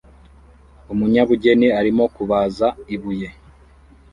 [0.93, 3.29] Umunyabugeni arimo kubaza ibuye